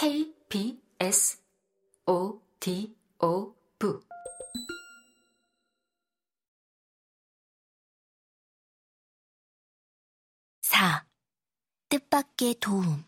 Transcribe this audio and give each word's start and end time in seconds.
K 0.00 0.32
B 0.48 0.80
S 1.00 1.42
O 2.06 2.40
D 2.60 2.96
O 3.18 3.52
V 3.80 3.98
4. 10.60 11.04
뜻밖의 11.88 12.60
도움 12.60 13.04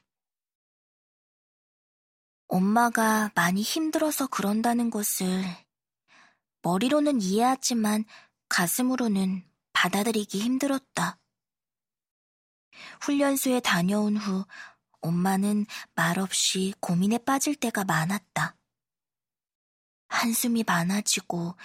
엄마가 2.48 3.30
많이 3.36 3.62
힘들어서 3.62 4.26
그런다는 4.26 4.90
것을 4.90 5.44
머리로는 6.62 7.20
이해하지만 7.20 8.04
가슴으로는 8.48 9.48
받아들이기 9.72 10.40
힘들었다. 10.40 11.20
훈련소에 13.02 13.60
다녀온 13.60 14.16
후 14.16 14.44
엄마는 15.00 15.66
말없이 15.94 16.74
고민에 16.80 17.18
빠질 17.18 17.54
때가 17.56 17.84
많았다. 17.84 18.56
한숨이 20.08 20.64
많아지고 20.66 21.56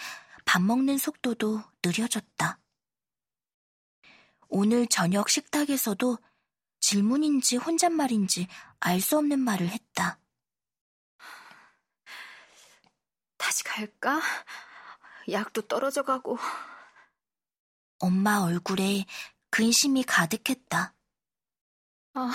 밥 0.46 0.62
먹는 0.62 0.98
속도도 0.98 1.64
느려졌다. 1.84 2.59
오늘 4.48 4.88
저녁 4.88 5.30
식탁에서도 5.30 6.18
질문인지 6.80 7.58
혼잣말인지 7.58 8.48
알 8.80 9.02
수 9.02 9.18
없는 9.18 9.40
말을 9.40 9.67
했다. 9.70 10.20
다시 13.38 13.64
갈까? 13.64 14.22
약도 15.31 15.62
떨어져 15.64 16.04
가고. 16.04 16.38
엄마 18.00 18.40
얼굴에 18.42 19.06
근심이 19.50 20.04
가득했다. 20.04 20.94
아, 22.14 22.31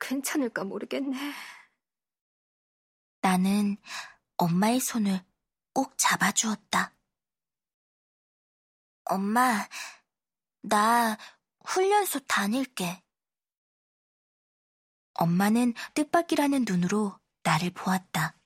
괜찮을까 0.00 0.64
모르겠네. 0.64 1.16
나는 3.20 3.76
엄마의 4.36 4.80
손을 4.80 5.24
꼭 5.72 5.94
잡아주었다. 5.96 6.94
엄마, 9.04 9.68
나 10.62 11.16
훈련소 11.64 12.20
다닐게. 12.20 13.02
엄마는 15.14 15.74
뜻밖이라는 15.94 16.64
눈으로 16.66 17.18
나를 17.42 17.70
보았다. 17.70 18.36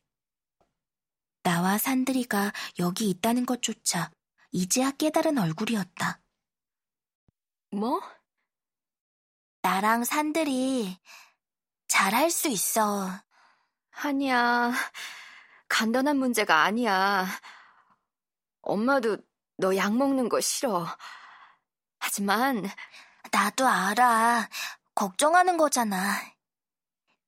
나와 1.42 1.78
산들이가 1.78 2.52
여기 2.78 3.10
있다는 3.10 3.47
것조차 3.47 4.10
이제야 4.50 4.91
깨달은 4.91 5.38
얼굴이었다. 5.38 6.20
뭐? 7.70 8.00
나랑 9.62 10.05
산들이 10.05 10.98
잘할 11.88 12.30
수 12.30 12.48
있어. 12.48 13.10
아니야. 13.92 14.72
간단한 15.68 16.16
문제가 16.16 16.62
아니야. 16.62 17.26
엄마도 18.62 19.18
너 19.56 19.76
약 19.76 19.94
먹는 19.96 20.28
거 20.28 20.41
싫어. 20.41 20.86
하지만 21.98 22.68
나도 23.30 23.66
알아. 23.66 24.48
걱정하는 24.94 25.56
거잖아. 25.56 26.20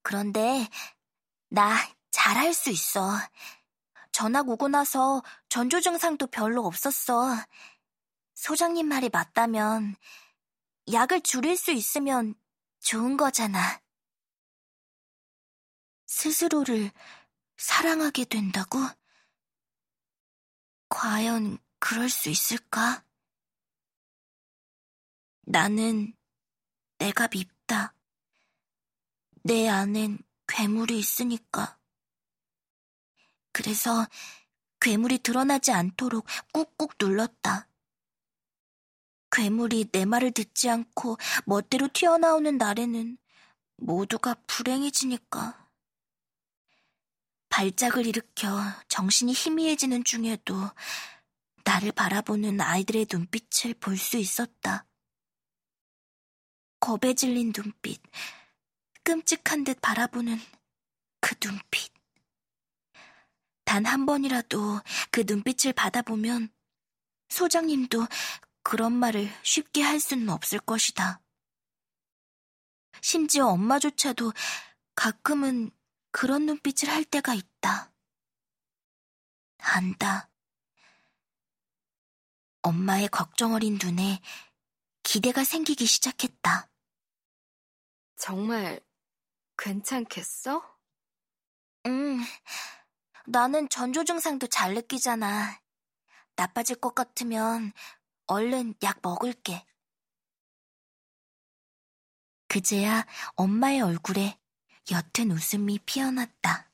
그런데 0.02 0.68
나 1.48 1.76
잘할 2.10 2.52
수 2.54 2.70
있어. 2.70 3.10
전학 4.12 4.48
오고 4.48 4.68
나서 4.68 5.22
전조 5.48 5.80
증상도 5.80 6.26
별로 6.28 6.64
없었어. 6.66 7.36
소장님 8.34 8.88
말이 8.88 9.08
맞다면 9.08 9.96
약을 10.92 11.20
줄일 11.22 11.56
수 11.56 11.70
있으면 11.72 12.34
좋은 12.80 13.16
거잖아. 13.16 13.80
스스로를 16.06 16.90
사랑하게 17.56 18.24
된다고? 18.24 18.78
과연 20.88 21.58
그럴 21.78 22.08
수 22.08 22.28
있을까? 22.28 23.04
나는 25.42 26.14
내가 26.98 27.28
밉다. 27.28 27.94
내 29.42 29.68
안엔 29.68 30.18
괴물이 30.48 30.98
있으니까. 30.98 31.78
그래서 33.52 34.06
괴물이 34.80 35.18
드러나지 35.18 35.72
않도록 35.72 36.26
꾹꾹 36.52 36.88
눌렀다. 37.00 37.68
괴물이 39.30 39.90
내 39.92 40.04
말을 40.04 40.32
듣지 40.32 40.70
않고 40.70 41.16
멋대로 41.44 41.88
튀어나오는 41.92 42.56
날에는 42.56 43.18
모두가 43.76 44.34
불행해지니까. 44.46 45.65
발작을 47.56 48.04
일으켜 48.04 48.60
정신이 48.88 49.32
희미해지는 49.32 50.04
중에도 50.04 50.54
나를 51.64 51.90
바라보는 51.90 52.60
아이들의 52.60 53.06
눈빛을 53.10 53.72
볼 53.80 53.96
수 53.96 54.18
있었다. 54.18 54.84
겁에 56.80 57.14
질린 57.14 57.54
눈빛, 57.54 58.02
끔찍한 59.04 59.64
듯 59.64 59.80
바라보는 59.80 60.38
그 61.22 61.34
눈빛. 61.40 61.90
단 63.64 63.86
한 63.86 64.04
번이라도 64.04 64.82
그 65.10 65.24
눈빛을 65.26 65.72
받아보면 65.72 66.50
소장님도 67.30 68.06
그런 68.64 68.92
말을 68.92 69.32
쉽게 69.42 69.80
할 69.80 69.98
수는 69.98 70.28
없을 70.28 70.58
것이다. 70.58 71.22
심지어 73.00 73.46
엄마조차도 73.46 74.34
가끔은 74.94 75.70
그런 76.18 76.46
눈빛을 76.46 76.88
할 76.88 77.04
때가 77.04 77.34
있다. 77.34 77.92
안다. 79.58 80.30
엄마의 82.62 83.08
걱정 83.08 83.52
어린 83.52 83.76
눈에 83.78 84.22
기대가 85.02 85.44
생기기 85.44 85.84
시작했다. 85.84 86.70
정말 88.16 88.80
괜찮겠어? 89.58 90.78
응. 91.84 92.20
나는 93.26 93.68
전조 93.68 94.02
증상도 94.02 94.46
잘 94.46 94.72
느끼잖아. 94.72 95.60
나빠질 96.34 96.76
것 96.76 96.94
같으면 96.94 97.74
얼른 98.26 98.72
약 98.84 99.00
먹을게. 99.02 99.66
그제야 102.48 103.04
엄마의 103.34 103.82
얼굴에 103.82 104.38
옅은 104.90 105.30
웃음이 105.32 105.80
피어났다. 105.80 106.70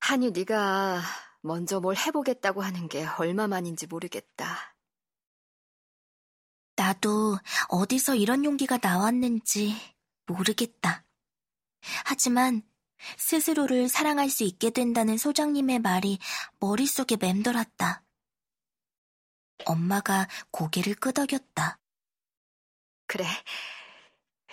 한이 0.00 0.30
네가 0.30 1.02
먼저 1.40 1.80
뭘 1.80 1.96
해보겠다고 1.96 2.62
하는 2.62 2.88
게 2.88 3.04
얼마만인지 3.06 3.86
모르겠다. 3.86 4.76
나도 6.76 7.38
어디서 7.68 8.14
이런 8.14 8.44
용기가 8.44 8.78
나왔는지 8.80 9.74
모르겠다. 10.26 11.04
하지만 12.04 12.62
스스로를 13.18 13.88
사랑할 13.88 14.30
수 14.30 14.44
있게 14.44 14.70
된다는 14.70 15.18
소장님의 15.18 15.80
말이 15.80 16.18
머릿속에 16.60 17.16
맴돌았다. 17.16 18.02
엄마가 19.66 20.28
고개를 20.50 20.94
끄덕였다. 20.94 21.78
그래. 23.06 23.26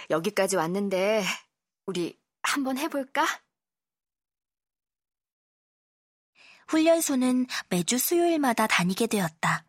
여기까지 0.09 0.55
왔는데 0.55 1.23
우리 1.85 2.19
한번 2.43 2.77
해볼까? 2.77 3.25
훈련소는 6.67 7.47
매주 7.69 7.97
수요일마다 7.97 8.67
다니게 8.67 9.07
되었다. 9.07 9.65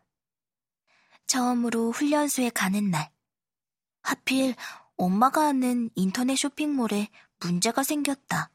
처음으로 1.27 1.91
훈련소에 1.91 2.49
가는 2.49 2.89
날. 2.91 3.11
하필 4.01 4.55
엄마가 4.95 5.45
하는 5.45 5.89
인터넷 5.95 6.35
쇼핑몰에 6.35 7.09
문제가 7.39 7.83
생겼다. 7.83 8.51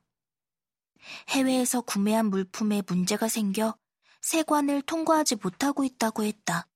해외에서 1.28 1.80
구매한 1.82 2.26
물품에 2.26 2.82
문제가 2.86 3.28
생겨 3.28 3.76
세관을 4.22 4.82
통과하지 4.82 5.36
못하고 5.36 5.84
있다고 5.84 6.24
했다. 6.24 6.68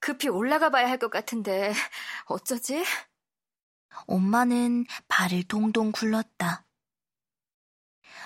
급히 0.00 0.28
올라가 0.28 0.70
봐야 0.70 0.88
할 0.88 0.98
것 0.98 1.10
같은데 1.10 1.72
어쩌지? 2.26 2.84
엄마는 4.06 4.86
발을 5.08 5.44
동동 5.44 5.92
굴렀다. 5.92 6.66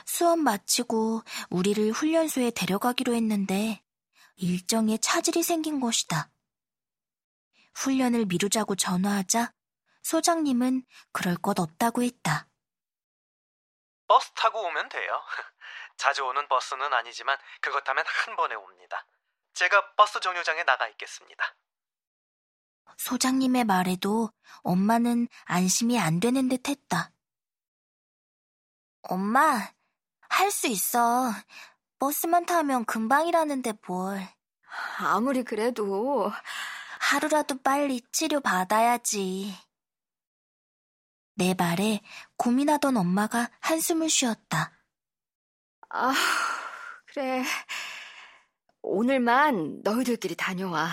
수업 0.06 0.38
마치고 0.38 1.22
우리를 1.50 1.90
훈련소에 1.92 2.50
데려가기로 2.52 3.14
했는데 3.14 3.82
일정에 4.36 4.96
차질이 4.98 5.42
생긴 5.42 5.80
것이다. 5.80 6.30
훈련을 7.74 8.26
미루자고 8.26 8.76
전화하자 8.76 9.52
소장님은 10.02 10.84
그럴 11.12 11.36
것 11.36 11.58
없다고 11.60 12.02
했다. 12.02 12.48
버스 14.06 14.32
타고 14.32 14.62
오면 14.66 14.88
돼요. 14.88 15.22
자주 15.98 16.24
오는 16.24 16.48
버스는 16.48 16.92
아니지만 16.94 17.36
그것 17.60 17.84
타면 17.84 18.04
한 18.06 18.36
번에 18.36 18.54
옵니다. 18.54 19.04
제가 19.58 19.94
버스 19.96 20.20
정류장에 20.20 20.62
나가 20.62 20.86
있겠습니다. 20.90 21.56
소장님의 22.96 23.64
말에도 23.64 24.30
엄마는 24.62 25.26
안심이 25.46 25.98
안 25.98 26.20
되는 26.20 26.48
듯 26.48 26.68
했다. 26.68 27.10
엄마, 29.02 29.72
할 30.28 30.50
수 30.52 30.68
있어. 30.68 31.32
버스만 31.98 32.46
타면 32.46 32.84
금방이라는데 32.84 33.72
뭘. 33.88 34.28
아무리 35.00 35.42
그래도 35.42 36.30
하루라도 37.00 37.60
빨리 37.60 38.00
치료 38.12 38.38
받아야지. 38.40 39.52
내 41.34 41.54
말에 41.54 42.00
고민하던 42.36 42.96
엄마가 42.96 43.50
한숨을 43.58 44.08
쉬었다. 44.08 44.70
아, 45.90 46.14
그래. 47.06 47.42
오늘만 48.82 49.80
너희들끼리 49.82 50.34
다녀와. 50.36 50.90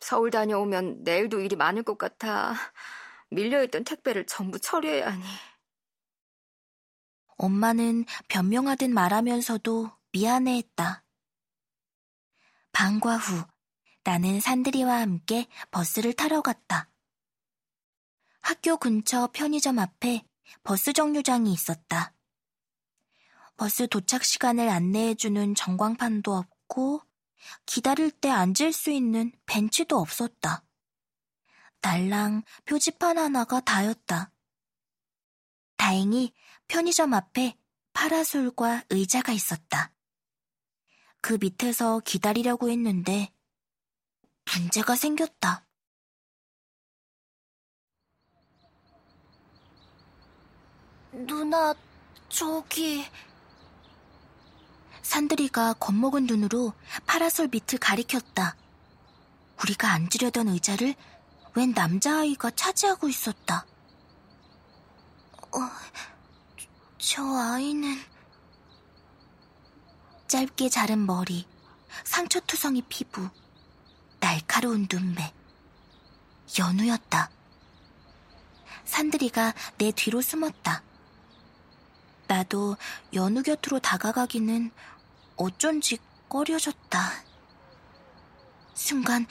서울 0.00 0.30
다녀오면 0.30 1.04
내일도 1.04 1.40
일이 1.40 1.56
많을 1.56 1.82
것 1.82 1.98
같아. 1.98 2.54
밀려있던 3.30 3.84
택배를 3.84 4.26
전부 4.26 4.58
처리해야 4.58 5.10
하니. 5.12 5.24
엄마는 7.36 8.04
변명하듯 8.28 8.90
말하면서도 8.90 9.90
미안해했다. 10.12 11.04
방과 12.72 13.16
후 13.16 13.44
나는 14.04 14.40
산들이와 14.40 15.00
함께 15.00 15.46
버스를 15.70 16.12
타러 16.12 16.40
갔다. 16.40 16.88
학교 18.40 18.76
근처 18.76 19.28
편의점 19.32 19.78
앞에 19.78 20.24
버스 20.62 20.92
정류장이 20.92 21.52
있었다. 21.52 22.12
버스 23.56 23.86
도착 23.86 24.24
시간을 24.24 24.68
안내해주는 24.68 25.54
전광판도 25.54 26.34
없고 26.34 27.02
기다릴 27.66 28.10
때 28.10 28.30
앉을 28.30 28.72
수 28.72 28.90
있는 28.90 29.32
벤치도 29.46 29.98
없었다. 29.98 30.64
달랑 31.80 32.42
표지판 32.64 33.18
하나가 33.18 33.60
다였다. 33.60 34.32
다행히 35.76 36.32
편의점 36.68 37.12
앞에 37.12 37.58
파라솔과 37.92 38.84
의자가 38.90 39.32
있었다. 39.32 39.92
그 41.20 41.38
밑에서 41.40 42.00
기다리려고 42.00 42.70
했는데 42.70 43.32
문제가 44.54 44.96
생겼다. 44.96 45.66
누나, 51.12 51.74
저기... 52.28 53.04
산들이가 55.02 55.74
겁먹은 55.74 56.26
눈으로 56.26 56.72
파라솔 57.06 57.48
밑을 57.48 57.78
가리켰다. 57.78 58.56
우리가 59.62 59.92
앉으려던 59.92 60.48
의자를 60.48 60.94
웬 61.54 61.72
남자아이가 61.72 62.50
차지하고 62.52 63.08
있었다. 63.08 63.66
어, 65.52 65.58
저 66.98 67.22
아이는... 67.22 67.98
짧게 70.28 70.70
자른 70.70 71.04
머리, 71.04 71.46
상처투성이 72.04 72.82
피부, 72.88 73.28
날카로운 74.18 74.86
눈매. 74.90 75.34
연우였다. 76.58 77.30
산들이가 78.84 79.52
내 79.76 79.90
뒤로 79.90 80.22
숨었다. 80.22 80.82
나도 82.32 82.78
연우 83.12 83.42
곁으로 83.42 83.78
다가가기는 83.78 84.70
어쩐지 85.36 85.98
꺼려졌다. 86.30 87.12
순간 88.72 89.26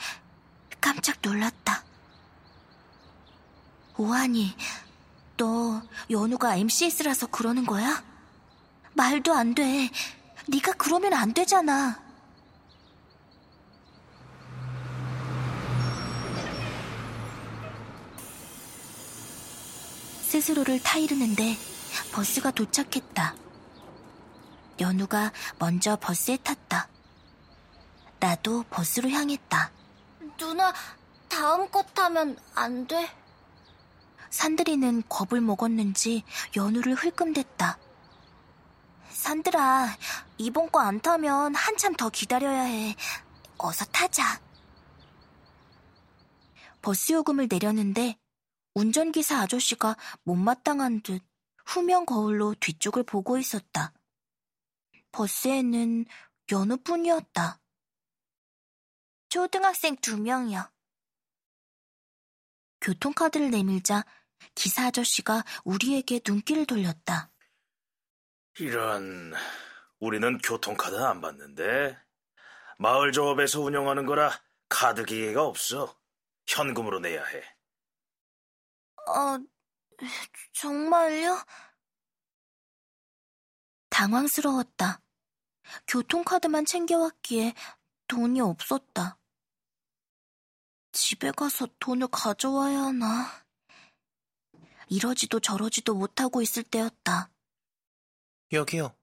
깜짝 0.80 1.16
놀랐다. 1.20 1.82
오한이, 3.96 4.56
너 5.36 5.82
연우가 6.10 6.54
MCS라서 6.54 7.26
그러는 7.26 7.66
거야? 7.66 8.04
말도 8.94 9.34
안 9.34 9.56
돼. 9.56 9.90
네가 10.46 10.74
그러면 10.74 11.12
안 11.12 11.34
되잖아. 11.34 12.00
스스로를 20.22 20.80
타이르는데 20.80 21.71
버스가 22.12 22.50
도착했다. 22.50 23.34
연우가 24.80 25.32
먼저 25.58 25.96
버스에 25.96 26.36
탔다. 26.36 26.88
나도 28.20 28.64
버스로 28.70 29.08
향했다. 29.10 29.72
누나, 30.38 30.72
다음 31.28 31.68
거 31.70 31.82
타면 31.82 32.36
안 32.54 32.86
돼? 32.86 33.08
산들이는 34.30 35.04
겁을 35.08 35.40
먹었는지 35.40 36.22
연우를 36.56 36.94
흘끔댔다. 36.94 37.78
산들아, 39.10 39.96
이번 40.38 40.70
거 40.70 40.80
안 40.80 41.00
타면 41.00 41.54
한참 41.54 41.94
더 41.94 42.08
기다려야 42.08 42.62
해. 42.62 42.96
어서 43.58 43.84
타자. 43.86 44.40
버스 46.80 47.12
요금을 47.12 47.46
내렸는데 47.50 48.18
운전기사 48.74 49.40
아저씨가 49.42 49.96
못마땅한 50.24 51.02
듯 51.02 51.22
후면 51.66 52.06
거울로 52.06 52.54
뒤쪽을 52.60 53.02
보고 53.04 53.38
있었다. 53.38 53.92
버스에는 55.12 56.06
연우뿐이었다. 56.50 57.60
초등학생 59.28 59.96
두 59.96 60.18
명이요. 60.20 60.70
교통카드를 62.80 63.50
내밀자 63.50 64.04
기사 64.54 64.86
아저씨가 64.86 65.44
우리에게 65.64 66.20
눈길을 66.26 66.66
돌렸다. 66.66 67.30
이런, 68.58 69.32
우리는 70.00 70.38
교통카드 70.38 70.96
안 70.96 71.20
받는데. 71.20 71.96
마을 72.78 73.12
조합에서 73.12 73.60
운영하는 73.60 74.06
거라 74.06 74.30
카드 74.68 75.04
기계가 75.04 75.44
없어. 75.44 75.96
현금으로 76.46 76.98
내야 76.98 77.24
해. 77.24 77.42
어, 79.06 79.38
정말요? 80.52 81.44
당황스러웠다. 83.90 85.00
교통카드만 85.86 86.64
챙겨왔기에 86.64 87.54
돈이 88.08 88.40
없었다. 88.40 89.18
집에 90.92 91.30
가서 91.30 91.68
돈을 91.78 92.08
가져와야 92.08 92.82
하나. 92.82 93.46
이러지도 94.88 95.40
저러지도 95.40 95.94
못하고 95.94 96.42
있을 96.42 96.62
때였다. 96.62 97.30
여기요. 98.52 98.94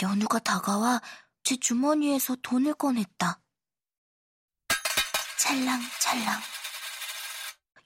연우가 0.00 0.38
다가와 0.38 1.02
제 1.44 1.56
주머니에서 1.56 2.36
돈을 2.42 2.74
꺼냈다. 2.74 3.40
찰랑찰랑. 5.38 6.40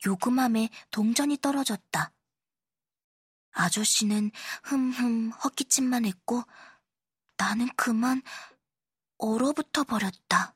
요금함에 0.04 0.68
동전이 0.90 1.38
떨어졌다. 1.38 2.12
아저씨는 3.52 4.30
흠흠 4.64 5.30
헛기침만 5.30 6.04
했고 6.04 6.42
나는 7.38 7.68
그만 7.76 8.22
얼어붙어 9.18 9.84
버렸다. 9.84 10.55